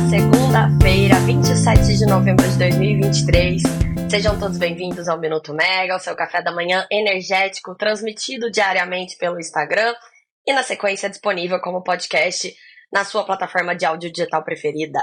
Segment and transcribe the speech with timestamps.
[0.00, 3.62] segunda-feira, 27 de novembro de 2023.
[4.10, 9.40] Sejam todos bem-vindos ao Minuto Mega, o seu café da manhã energético, transmitido diariamente pelo
[9.40, 9.94] Instagram
[10.46, 12.54] e na sequência disponível como podcast
[12.92, 15.00] na sua plataforma de áudio digital preferida.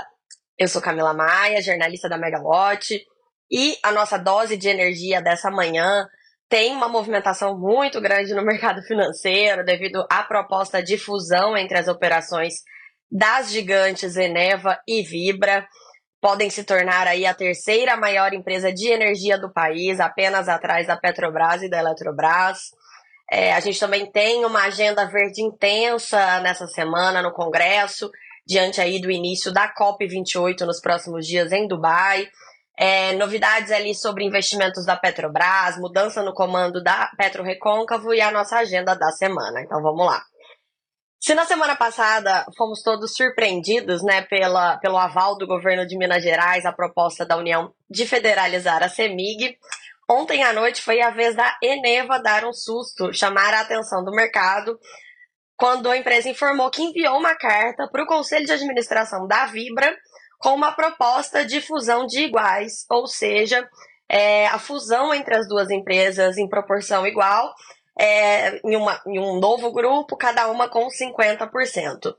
[0.60, 3.04] Eu sou Camila Maia, jornalista da Megawatt,
[3.52, 6.08] e a nossa dose de energia dessa manhã
[6.48, 11.88] tem uma movimentação muito grande no mercado financeiro devido à proposta de fusão entre as
[11.88, 12.54] operações
[13.14, 15.68] das gigantes Eneva e Vibra.
[16.20, 20.98] Podem se tornar aí a terceira maior empresa de energia do país, apenas atrás da
[20.98, 22.72] Petrobras e da Eletrobras.
[23.32, 28.10] É, a gente também tem uma agenda verde intensa nessa semana no Congresso,
[28.48, 32.28] diante aí do início da COP28 nos próximos dias em Dubai.
[32.80, 38.32] É, novidades ali sobre investimentos da Petrobras, mudança no comando da Petro Recôncavo e a
[38.32, 39.62] nossa agenda da semana.
[39.62, 40.24] Então vamos lá.
[41.26, 46.22] Se na semana passada fomos todos surpreendidos né, pela, pelo aval do governo de Minas
[46.22, 49.58] Gerais à proposta da União de federalizar a CEMIG,
[50.12, 54.12] ontem à noite foi a vez da Eneva dar um susto, chamar a atenção do
[54.12, 54.78] mercado,
[55.56, 59.96] quando a empresa informou que enviou uma carta para o Conselho de Administração da Vibra
[60.40, 63.66] com uma proposta de fusão de iguais, ou seja,
[64.10, 67.54] é, a fusão entre as duas empresas em proporção igual
[68.00, 72.16] é, em, uma, em um novo grupo, cada uma com 50%.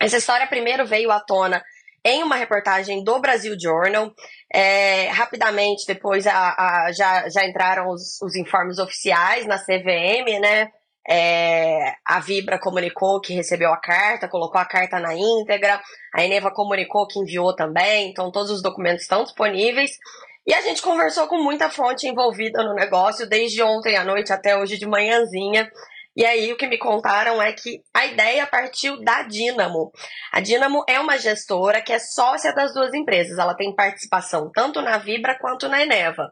[0.00, 1.62] Essa história primeiro veio à tona
[2.04, 4.12] em uma reportagem do Brasil Journal.
[4.52, 10.70] É, rapidamente, depois a, a, já, já entraram os, os, informes oficiais na CVM, né?
[11.06, 15.80] É, a Vibra comunicou que recebeu a carta, colocou a carta na íntegra,
[16.14, 19.98] a Eneva comunicou que enviou também, então todos os documentos estão disponíveis.
[20.46, 24.56] E a gente conversou com muita fonte envolvida no negócio, desde ontem à noite até
[24.56, 25.70] hoje de manhãzinha.
[26.16, 29.90] E aí o que me contaram é que a ideia partiu da Dynamo.
[30.32, 33.38] A Dynamo é uma gestora que é sócia das duas empresas.
[33.38, 36.30] Ela tem participação tanto na Vibra quanto na Eneva.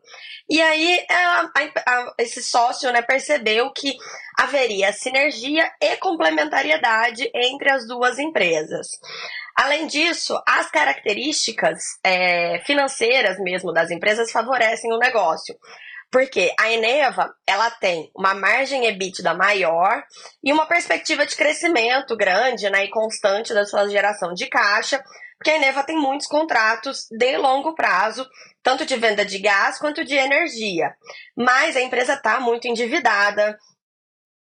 [0.49, 1.51] E aí a,
[1.87, 3.97] a, esse sócio né, percebeu que
[4.39, 8.87] haveria sinergia e complementariedade entre as duas empresas.
[9.57, 15.55] Além disso, as características é, financeiras mesmo das empresas favorecem o negócio.
[16.13, 20.05] Porque a Eneva, ela tem uma margem EBITDA maior
[20.45, 25.03] e uma perspectiva de crescimento grande né, e constante da sua geração de caixa,
[25.39, 28.29] porque a Eneva tem muitos contratos de longo prazo,
[28.63, 30.95] tanto de venda de gás quanto de energia.
[31.35, 33.59] Mas a empresa está muito endividada,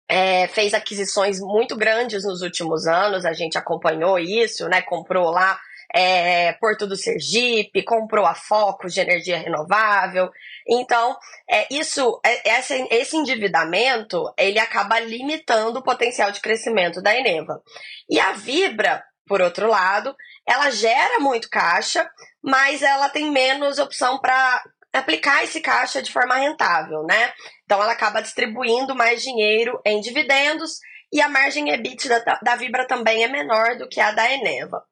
[0.07, 4.83] é, fez aquisições muito grandes nos últimos anos, a gente acompanhou isso, né?
[4.83, 5.59] Comprou lá
[5.95, 10.31] é, Porto do Sergipe, comprou a Focus de energia renovável.
[10.69, 11.17] Então,
[11.49, 17.63] é, isso, é, esse, esse endividamento, ele acaba limitando o potencial de crescimento da Eneva.
[18.09, 20.15] E a Vibra, por outro lado,
[20.49, 22.09] ela gera muito caixa,
[22.43, 27.33] mas ela tem menos opção para aplicar esse caixa de forma rentável, né?
[27.65, 30.81] Então ela acaba distribuindo mais dinheiro em dividendos
[31.13, 34.83] e a margem EBITDA da, da Vibra também é menor do que a da Eneva.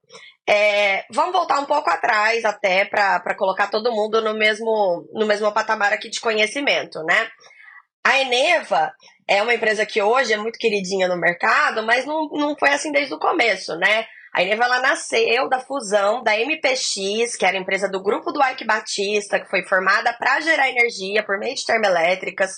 [0.49, 5.53] É, vamos voltar um pouco atrás até para colocar todo mundo no mesmo, no mesmo
[5.53, 7.29] patamar aqui de conhecimento, né?
[8.05, 8.93] A Eneva
[9.29, 12.91] é uma empresa que hoje é muito queridinha no mercado, mas não, não foi assim
[12.91, 14.07] desde o começo, né?
[14.35, 18.43] A Eneva ela nasceu da fusão da MPX, que era a empresa do grupo do
[18.43, 22.53] Ike Batista, que foi formada para gerar energia por meio de termoelétricas,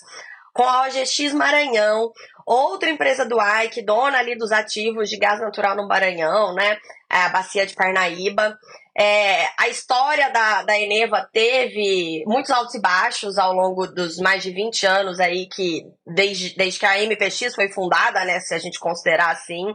[0.53, 2.13] com a OGX Maranhão,
[2.47, 6.79] outra empresa do Ike, dona ali dos ativos de gás natural no Maranhão, né?
[7.09, 8.59] A bacia de Parnaíba.
[8.97, 14.43] É, a história da, da Eneva teve muitos altos e baixos ao longo dos mais
[14.43, 18.39] de 20 anos aí que, desde, desde que a MPX foi fundada, né?
[18.41, 19.75] Se a gente considerar assim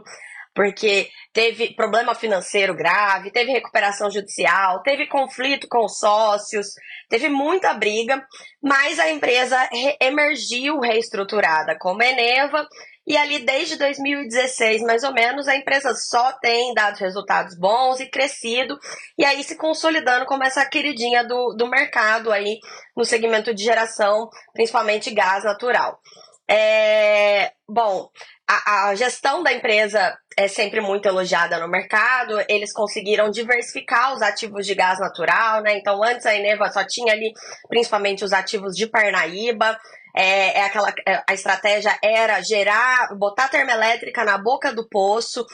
[0.58, 6.66] porque teve problema financeiro grave, teve recuperação judicial, teve conflito com os sócios,
[7.08, 8.26] teve muita briga,
[8.60, 12.66] mas a empresa re emergiu reestruturada como Eneva
[13.06, 18.10] e ali desde 2016, mais ou menos, a empresa só tem dado resultados bons e
[18.10, 18.76] crescido,
[19.16, 22.58] e aí se consolidando como essa queridinha do, do mercado aí
[22.96, 26.00] no segmento de geração, principalmente gás natural.
[26.50, 28.10] É, bom,
[28.48, 32.42] a, a, gestão da empresa é sempre muito elogiada no mercado.
[32.48, 35.76] Eles conseguiram diversificar os ativos de gás natural, né?
[35.76, 37.30] Então, antes a Eneva só tinha ali
[37.68, 39.78] principalmente os ativos de Parnaíba.
[40.16, 45.44] É, é aquela, é, a estratégia era gerar, botar termoelétrica na boca do poço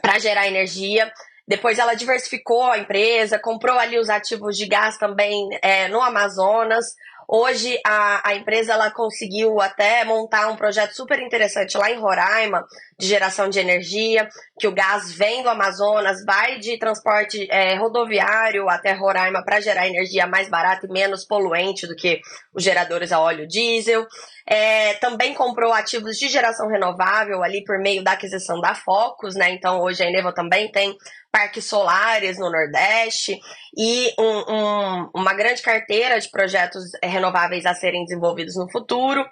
[0.00, 1.10] para gerar energia.
[1.48, 6.86] Depois ela diversificou a empresa, comprou ali os ativos de gás também é, no Amazonas.
[7.30, 12.64] Hoje a, a empresa ela conseguiu até montar um projeto super interessante lá em Roraima
[12.98, 14.26] de geração de energia,
[14.58, 19.86] que o gás vem do Amazonas, vai de transporte é, rodoviário até Roraima para gerar
[19.86, 22.18] energia mais barata e menos poluente do que
[22.54, 24.06] os geradores a óleo diesel.
[24.46, 29.50] É, também comprou ativos de geração renovável ali por meio da aquisição da Focus, né?
[29.50, 30.96] Então hoje a Eneva também tem
[31.30, 33.38] parques solares no Nordeste
[33.76, 39.24] e um, um, uma grande carteira de projetos renováveis a serem desenvolvidos no futuro.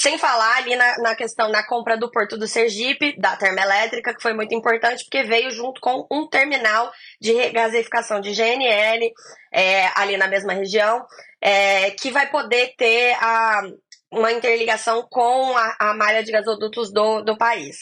[0.00, 4.22] Sem falar ali na, na, questão da compra do Porto do Sergipe, da termoelétrica, que
[4.22, 6.88] foi muito importante, porque veio junto com um terminal
[7.20, 9.12] de regasificação de GNL
[9.52, 11.04] é, ali na mesma região,
[11.40, 13.62] é, que vai poder ter a,
[14.12, 17.76] uma interligação com a, a malha de gasodutos do, do país.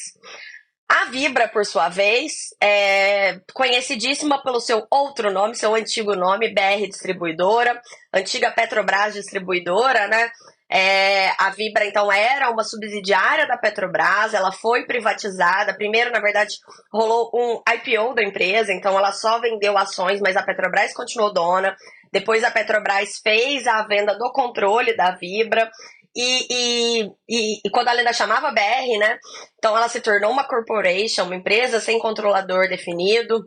[0.99, 6.89] A Vibra, por sua vez, é conhecidíssima pelo seu outro nome, seu antigo nome, BR
[6.89, 7.79] Distribuidora,
[8.15, 10.31] antiga Petrobras Distribuidora, né?
[10.71, 15.75] É, a Vibra, então, era uma subsidiária da Petrobras, ela foi privatizada.
[15.75, 16.55] Primeiro, na verdade,
[16.91, 21.77] rolou um IPO da empresa, então ela só vendeu ações, mas a Petrobras continuou dona.
[22.11, 25.71] Depois, a Petrobras fez a venda do controle da Vibra.
[26.17, 29.19] E, e, e, e, quando ela ainda chamava BR, né?
[29.59, 33.45] Então ela se tornou uma corporation, uma empresa sem controlador definido.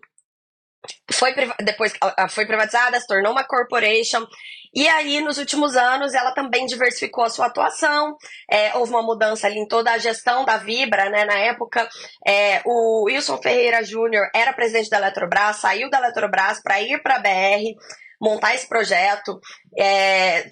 [1.12, 1.94] Foi depois
[2.30, 4.26] foi privatizada, se tornou uma corporation.
[4.74, 8.16] E aí, nos últimos anos, ela também diversificou a sua atuação.
[8.50, 11.26] É, houve uma mudança ali em toda a gestão da Vibra, né?
[11.26, 11.90] Na época,
[12.26, 17.16] é, o Wilson Ferreira Júnior era presidente da Eletrobras, saiu da Eletrobras para ir para
[17.16, 17.76] a BR
[18.20, 19.40] montar esse projeto,
[19.78, 20.48] é,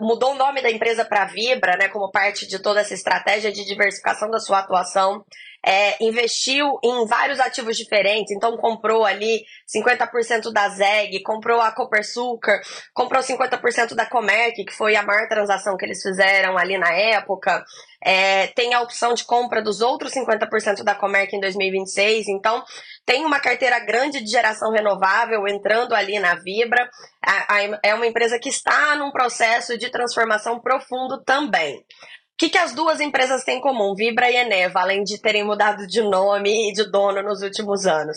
[0.00, 3.64] mudou o nome da empresa para Vibra, né, como parte de toda essa estratégia de
[3.64, 5.24] diversificação da sua atuação
[5.64, 9.44] é, investiu em vários ativos diferentes, então comprou ali
[9.74, 12.60] 50% da ZEG, comprou a Copersucar,
[12.92, 17.62] comprou 50% da Comerc, que foi a maior transação que eles fizeram ali na época.
[18.04, 22.64] É, tem a opção de compra dos outros 50% da Comerc em 2026, então
[23.06, 26.90] tem uma carteira grande de geração renovável entrando ali na Vibra.
[27.84, 31.84] É uma empresa que está num processo de transformação profundo também
[32.42, 35.86] que, que as duas empresas têm em comum, Vibra e Eneva, além de terem mudado
[35.86, 38.16] de nome e de dono nos últimos anos?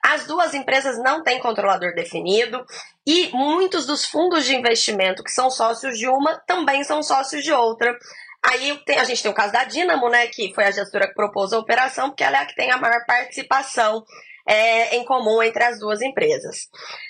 [0.00, 2.64] As duas empresas não têm controlador definido
[3.04, 7.52] e muitos dos fundos de investimento que são sócios de uma também são sócios de
[7.52, 7.92] outra.
[8.40, 11.52] Aí a gente tem o caso da Dynamo, né, que foi a gestora que propôs
[11.52, 14.04] a operação, porque ela é a que tem a maior participação
[14.46, 16.68] é, em comum entre as duas empresas.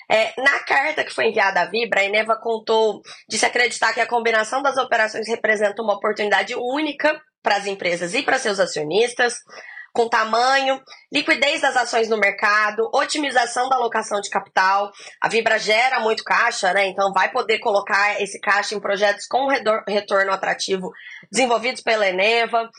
[0.09, 4.01] É, na carta que foi enviada à Vibra, a Eneva contou de se acreditar que
[4.01, 9.35] a combinação das operações representa uma oportunidade única para as empresas e para seus acionistas,
[9.93, 10.79] com tamanho,
[11.11, 14.91] liquidez das ações no mercado, otimização da alocação de capital.
[15.21, 16.85] A Vibra gera muito caixa, né?
[16.87, 19.47] Então vai poder colocar esse caixa em projetos com
[19.87, 20.91] retorno atrativo
[21.31, 22.69] desenvolvidos pela Eneva.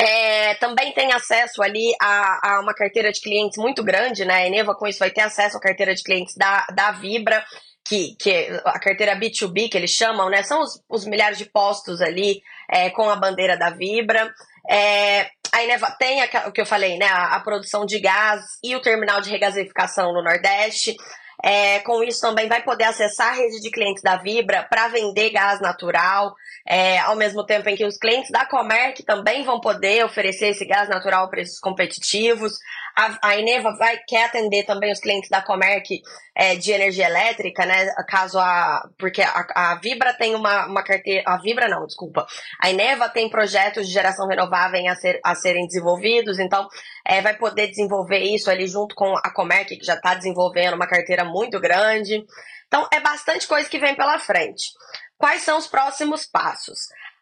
[0.00, 4.34] É, também tem acesso ali a, a, uma carteira de clientes muito grande, né?
[4.34, 7.44] A Eneva com isso vai ter acesso à carteira de clientes da, da Vibra,
[7.86, 10.42] que, que a carteira B2B que eles chamam, né?
[10.42, 14.32] São os, os milhares de postos ali é, com a bandeira da Vibra.
[14.70, 17.06] É, a Eneva tem a, o que eu falei, né?
[17.06, 20.96] A, a, produção de gás e o terminal de regasificação no Nordeste.
[21.42, 25.30] É, com isso também vai poder acessar a rede de clientes da Vibra para vender
[25.30, 26.34] gás natural,
[26.66, 30.66] é, ao mesmo tempo em que os clientes da Comerc também vão poder oferecer esse
[30.66, 32.52] gás natural a preços competitivos.
[32.96, 36.02] A, a vai, quer atender também os clientes da Comerc
[36.34, 37.86] é, de energia elétrica, né?
[38.08, 38.88] Caso a.
[38.98, 41.22] Porque a, a Vibra tem uma, uma carteira.
[41.26, 42.26] A Vibra não, desculpa.
[42.62, 46.68] A Eneva tem projetos de geração renovável a, ser, a serem desenvolvidos, então
[47.06, 50.86] é, vai poder desenvolver isso ali junto com a Comerc, que já está desenvolvendo uma
[50.86, 52.24] carteira muito grande.
[52.66, 54.70] Então, é bastante coisa que vem pela frente.
[55.16, 56.78] Quais são os próximos passos?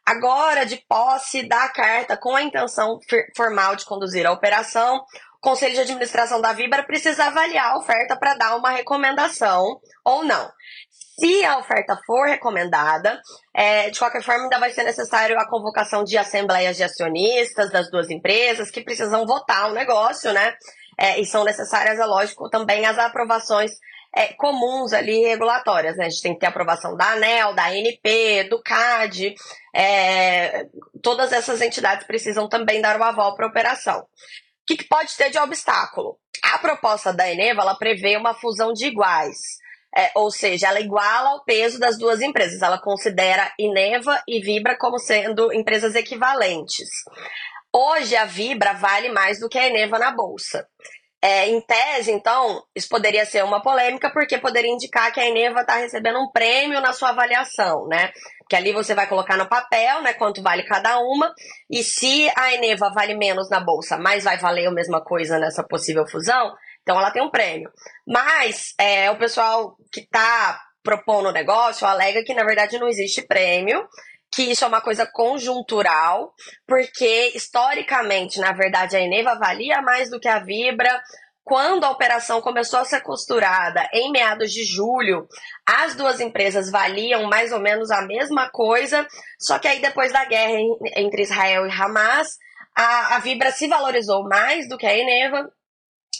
[0.07, 2.99] Agora, de posse da carta com a intenção
[3.37, 5.05] formal de conduzir a operação,
[5.38, 10.25] o Conselho de Administração da Vibra precisa avaliar a oferta para dar uma recomendação ou
[10.25, 10.50] não.
[11.19, 13.21] Se a oferta for recomendada,
[13.55, 17.91] é, de qualquer forma, ainda vai ser necessário a convocação de assembleias de acionistas das
[17.91, 20.55] duas empresas que precisam votar o negócio, né?
[20.97, 23.73] É, e são necessárias, é lógico, também as aprovações
[24.15, 26.07] é, comuns ali regulatórias, né?
[26.07, 29.35] A gente tem que ter aprovação da ANEL, da ANP, do CAD,
[29.75, 30.67] é,
[31.03, 34.00] todas essas entidades precisam também dar o aval para a operação.
[34.00, 34.07] O
[34.67, 36.19] que, que, pode ter de obstáculo?
[36.43, 39.38] A proposta da Eneva ela prevê uma fusão de iguais.
[39.97, 42.61] É, ou seja, ela iguala o peso das duas empresas.
[42.61, 46.88] Ela considera Eneva e Vibra como sendo empresas equivalentes.
[47.73, 50.67] Hoje a Vibra vale mais do que a Eneva na bolsa.
[51.21, 55.63] É, em tese, então, isso poderia ser uma polêmica, porque poderia indicar que a Eneva
[55.63, 58.13] está recebendo um prêmio na sua avaliação, né?
[58.49, 61.35] Que ali você vai colocar no papel, né, quanto vale cada uma,
[61.69, 65.65] e se a Eneva vale menos na bolsa, mas vai valer a mesma coisa nessa
[65.65, 67.71] possível fusão, então ela tem um prêmio.
[68.07, 73.27] Mas é, o pessoal que está propondo o negócio alega que na verdade não existe
[73.27, 73.87] prêmio,
[74.38, 76.33] que isso é uma coisa conjuntural,
[76.64, 81.02] porque historicamente, na verdade, a Eneva valia mais do que a Vibra.
[81.42, 85.26] Quando a operação começou a ser costurada em meados de julho,
[85.66, 89.09] as duas empresas valiam mais ou menos a mesma coisa,
[89.40, 90.57] só que aí depois da guerra
[90.95, 92.37] entre Israel e Hamas,
[92.76, 95.50] a, a Vibra se valorizou mais do que a Eneva,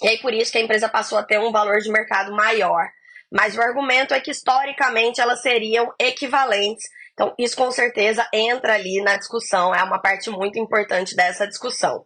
[0.02, 2.84] e aí por isso que a empresa passou a ter um valor de mercado maior.
[3.30, 9.02] Mas o argumento é que historicamente elas seriam equivalentes então, isso com certeza entra ali
[9.02, 12.04] na discussão, é uma parte muito importante dessa discussão.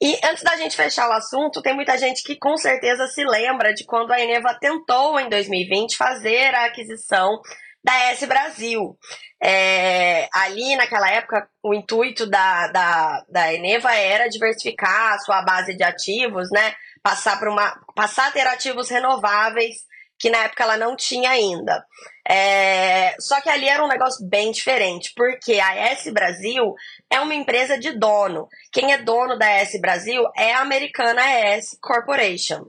[0.00, 3.74] E antes da gente fechar o assunto, tem muita gente que com certeza se lembra
[3.74, 7.38] de quando a Eneva tentou, em 2020, fazer a aquisição
[7.84, 8.96] da S Brasil.
[9.42, 15.76] É, ali naquela época, o intuito da, da, da Eneva era diversificar a sua base
[15.76, 16.74] de ativos, né?
[17.02, 19.76] Passar, uma, passar a ter ativos renováveis
[20.18, 21.84] que na época ela não tinha ainda.
[22.28, 23.14] É...
[23.20, 26.74] Só que ali era um negócio bem diferente, porque a S Brasil
[27.10, 28.48] é uma empresa de dono.
[28.72, 32.66] Quem é dono da S Brasil é a americana S Corporation.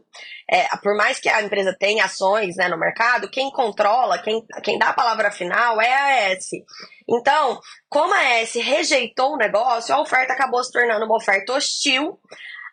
[0.52, 4.80] É, por mais que a empresa tenha ações né, no mercado, quem controla, quem, quem
[4.80, 6.66] dá a palavra final é a S.
[7.08, 12.20] Então, como a S rejeitou o negócio, a oferta acabou se tornando uma oferta hostil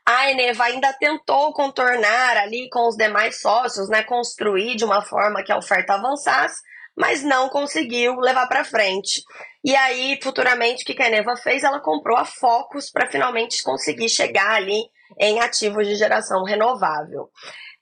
[0.06, 5.42] a Eneva ainda tentou contornar ali com os demais sócios, né, construir de uma forma
[5.42, 6.62] que a oferta avançasse,
[6.96, 9.22] mas não conseguiu levar para frente.
[9.64, 11.64] E aí, futuramente, o que a Eneva fez?
[11.64, 14.84] Ela comprou a Focus para finalmente conseguir chegar ali
[15.18, 17.28] em ativos de geração renovável.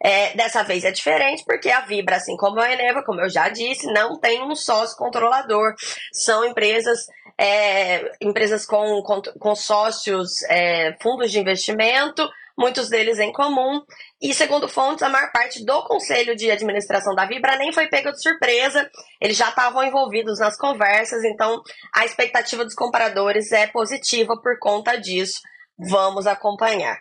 [0.07, 3.49] É, dessa vez é diferente porque a Vibra, assim como a Eneva, como eu já
[3.49, 5.75] disse, não tem um sócio controlador.
[6.13, 7.07] São empresas
[7.39, 13.83] é, empresas com, com, com sócios, é, fundos de investimento, muitos deles em comum.
[14.21, 18.13] E segundo fontes, a maior parte do conselho de administração da Vibra nem foi pega
[18.13, 18.89] de surpresa,
[19.21, 21.63] eles já estavam envolvidos nas conversas, então
[21.95, 25.41] a expectativa dos compradores é positiva por conta disso.
[25.77, 26.97] Vamos acompanhar.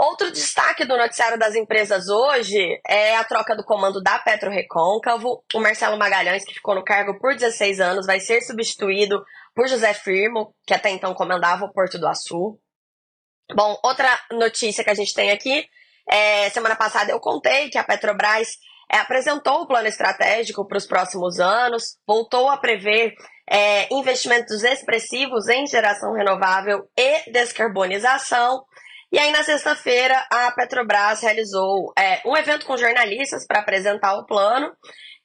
[0.00, 5.42] Outro destaque do noticiário das empresas hoje é a troca do comando da Petro Recôncavo.
[5.52, 9.20] O Marcelo Magalhães, que ficou no cargo por 16 anos, vai ser substituído
[9.56, 12.60] por José Firmo, que até então comandava o Porto do Açu.
[13.52, 15.66] Bom, outra notícia que a gente tem aqui,
[16.08, 18.50] é, semana passada eu contei que a Petrobras
[18.92, 23.14] é, apresentou o plano estratégico para os próximos anos, voltou a prever
[23.50, 28.62] é, investimentos expressivos em geração renovável e descarbonização.
[29.10, 34.26] E aí, na sexta-feira, a Petrobras realizou é, um evento com jornalistas para apresentar o
[34.26, 34.70] plano.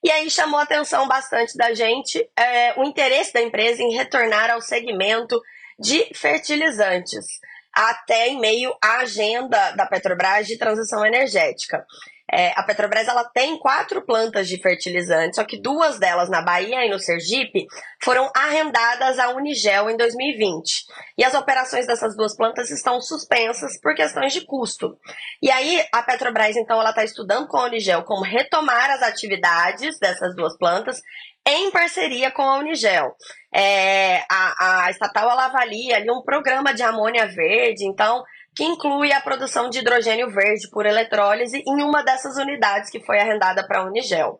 [0.02, 4.52] E aí chamou a atenção bastante da gente é, o interesse da empresa em retornar
[4.52, 5.40] ao segmento
[5.80, 7.26] de fertilizantes,
[7.74, 11.86] até em meio à agenda da Petrobras de transição energética.
[12.32, 16.86] É, a Petrobras ela tem quatro plantas de fertilizantes, só que duas delas na Bahia
[16.86, 17.68] e no Sergipe
[18.04, 20.86] foram arrendadas à Unigel em 2020.
[21.18, 24.98] E as operações dessas duas plantas estão suspensas por questões de custo.
[25.42, 30.00] E aí a Petrobras então ela está estudando com a Unigel como retomar as atividades
[30.00, 31.02] dessas duas plantas
[31.46, 33.16] em parceria com a Unigel.
[33.54, 38.24] É, a, a estatal ela avalia ali um programa de amônia verde, então
[38.56, 43.20] que inclui a produção de hidrogênio verde por eletrólise em uma dessas unidades que foi
[43.20, 44.40] arrendada para a Unigel.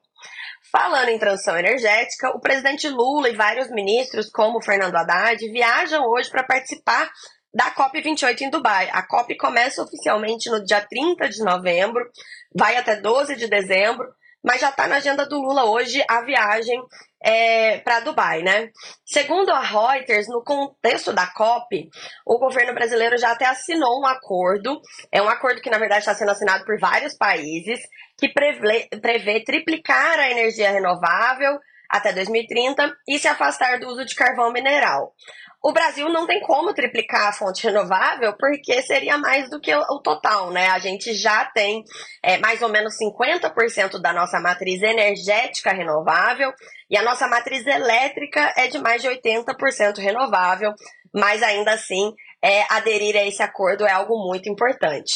[0.72, 6.30] Falando em transição energética, o presidente Lula e vários ministros, como Fernando Haddad, viajam hoje
[6.30, 7.12] para participar
[7.54, 8.90] da COP28 em Dubai.
[8.92, 12.04] A COP começa oficialmente no dia 30 de novembro,
[12.56, 14.08] vai até 12 de dezembro,
[14.44, 16.80] mas já está na agenda do Lula hoje a viagem
[17.24, 18.70] é, para Dubai, né?
[19.06, 21.90] Segundo a Reuters, no contexto da COP,
[22.26, 24.82] o governo brasileiro já até assinou um acordo,
[25.12, 27.80] é um acordo que na verdade está sendo assinado por vários países,
[28.18, 31.58] que prevê, prevê triplicar a energia renovável
[31.94, 35.14] até 2030 e se afastar do uso de carvão mineral.
[35.64, 40.00] O Brasil não tem como triplicar a fonte renovável, porque seria mais do que o
[40.02, 40.68] total, né?
[40.70, 41.84] A gente já tem
[42.22, 46.52] é, mais ou menos 50% da nossa matriz energética renovável
[46.90, 50.74] e a nossa matriz elétrica é de mais de 80% renovável,
[51.14, 52.12] mas ainda assim,
[52.44, 55.14] é, aderir a esse acordo é algo muito importante.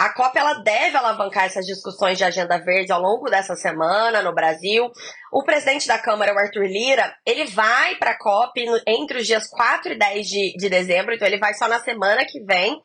[0.00, 4.34] A COP ela deve alavancar essas discussões de agenda verde ao longo dessa semana no
[4.34, 4.90] Brasil.
[5.30, 9.46] O presidente da Câmara, o Arthur Lira, ele vai para a COP entre os dias
[9.46, 12.80] 4 e 10 de, de dezembro, então ele vai só na semana que vem.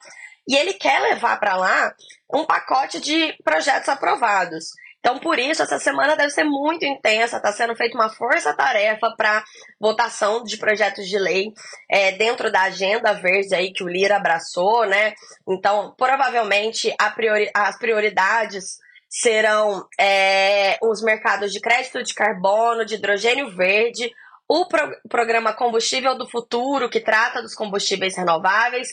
[0.46, 1.94] e ele quer levar para lá
[2.34, 4.66] um pacote de projetos aprovados.
[5.06, 7.38] Então, por isso, essa semana deve ser muito intensa.
[7.38, 9.44] Está sendo feita uma força-tarefa para
[9.80, 11.54] votação de projetos de lei
[11.88, 15.14] é, dentro da agenda verde aí que o Lira abraçou, né?
[15.48, 23.56] Então, provavelmente, priori as prioridades serão é, os mercados de crédito de carbono, de hidrogênio
[23.56, 24.12] verde,
[24.50, 28.88] o pro programa Combustível do Futuro, que trata dos combustíveis renováveis,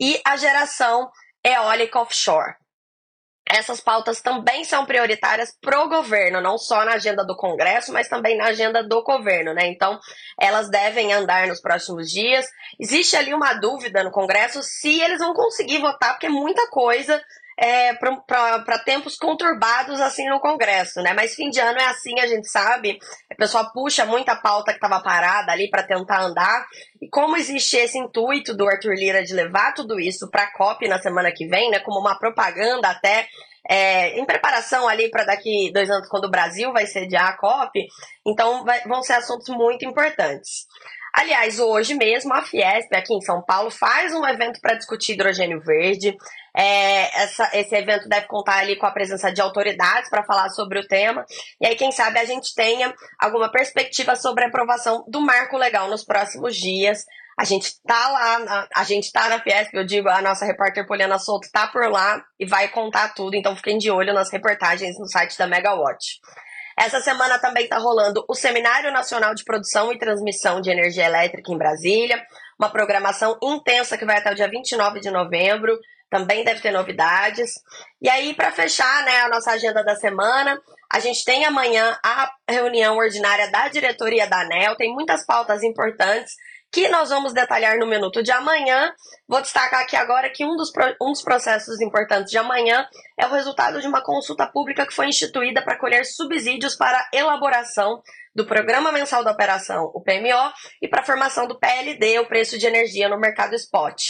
[0.00, 1.10] e a geração
[1.44, 2.54] eólica offshore
[3.50, 8.08] essas pautas também são prioritárias para o governo, não só na agenda do Congresso, mas
[8.08, 9.66] também na agenda do governo, né?
[9.66, 9.98] Então,
[10.38, 12.46] elas devem andar nos próximos dias.
[12.78, 17.22] Existe ali uma dúvida no Congresso se eles vão conseguir votar, porque é muita coisa
[17.60, 21.12] é, para tempos conturbados assim no Congresso, né?
[21.12, 22.98] Mas fim de ano é assim, a gente sabe.
[23.28, 26.64] A pessoa puxa muita pauta que estava parada ali para tentar andar.
[27.02, 30.86] E como existe esse intuito do Arthur Lira de levar tudo isso para a COP
[30.86, 31.80] na semana que vem, né?
[31.80, 33.26] Como uma propaganda até
[33.68, 37.86] é, em preparação ali para daqui dois anos, quando o Brasil vai sediar a COP,
[38.24, 40.64] então vai, vão ser assuntos muito importantes.
[41.20, 45.60] Aliás, hoje mesmo a Fiesp, aqui em São Paulo, faz um evento para discutir hidrogênio
[45.60, 46.16] verde.
[46.56, 50.78] É, essa, esse evento deve contar ali com a presença de autoridades para falar sobre
[50.78, 51.26] o tema.
[51.60, 55.88] E aí, quem sabe, a gente tenha alguma perspectiva sobre a aprovação do marco legal
[55.88, 57.04] nos próximos dias.
[57.36, 61.18] A gente tá lá, a gente tá na Fiesp, eu digo, a nossa repórter Poliana
[61.18, 65.08] Souto tá por lá e vai contar tudo, então fiquem de olho nas reportagens no
[65.08, 66.20] site da Megawatt.
[66.78, 71.50] Essa semana também está rolando o Seminário Nacional de Produção e Transmissão de Energia Elétrica
[71.50, 72.24] em Brasília,
[72.56, 75.76] uma programação intensa que vai até o dia 29 de novembro.
[76.08, 77.50] Também deve ter novidades.
[78.00, 80.56] E aí, para fechar né, a nossa agenda da semana,
[80.90, 84.76] a gente tem amanhã a reunião ordinária da diretoria da ANEL.
[84.76, 86.32] Tem muitas pautas importantes
[86.70, 88.92] que nós vamos detalhar no minuto de amanhã.
[89.26, 90.70] Vou destacar aqui agora que um dos,
[91.00, 92.86] um dos processos importantes de amanhã
[93.18, 98.02] é o resultado de uma consulta pública que foi instituída para colher subsídios para elaboração
[98.34, 102.58] do Programa Mensal da Operação, o PMO, e para a formação do PLD, o preço
[102.58, 104.00] de energia no mercado spot.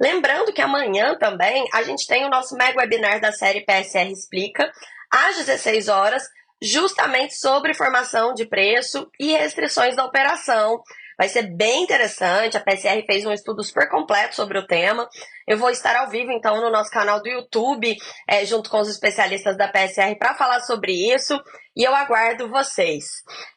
[0.00, 4.70] Lembrando que amanhã também a gente tem o nosso mega webinar da série PSR Explica,
[5.10, 6.22] às 16 horas,
[6.60, 10.82] justamente sobre formação de preço e restrições da operação
[11.16, 12.56] Vai ser bem interessante.
[12.56, 15.08] A PSR fez um estudo super completo sobre o tema.
[15.46, 17.96] Eu vou estar ao vivo, então, no nosso canal do YouTube,
[18.28, 21.38] é, junto com os especialistas da PSR, para falar sobre isso.
[21.76, 23.04] E eu aguardo vocês.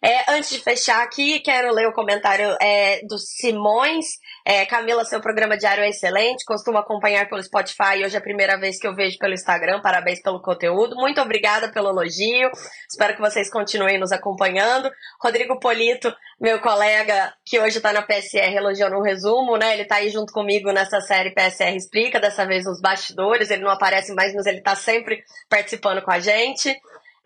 [0.01, 4.05] É, antes de fechar aqui, quero ler o comentário é, do Simões.
[4.43, 6.43] É, Camila, seu programa diário é excelente.
[6.43, 8.03] Costumo acompanhar pelo Spotify.
[8.03, 9.81] Hoje é a primeira vez que eu vejo pelo Instagram.
[9.81, 10.95] Parabéns pelo conteúdo.
[10.95, 12.49] Muito obrigada pelo elogio.
[12.89, 14.89] Espero que vocês continuem nos acompanhando.
[15.21, 19.73] Rodrigo Polito, meu colega, que hoje está na PSR, elogiou no resumo, né?
[19.73, 23.51] Ele está aí junto comigo nessa série PSR Explica, dessa vez nos bastidores.
[23.51, 26.75] Ele não aparece mais, mas ele está sempre participando com a gente.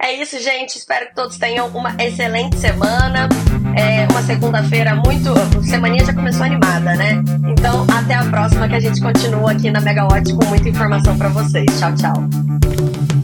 [0.02, 0.78] É isso, gente.
[0.78, 3.30] Espero que todos tenham uma excelente semana.
[3.78, 5.32] É uma segunda-feira muito.
[5.64, 7.24] Semaninha já começou animada, né?
[7.48, 11.30] Então, até a próxima que a gente continua aqui na Megawatt com muita informação para
[11.30, 11.68] vocês.
[11.80, 13.21] Tchau, tchau.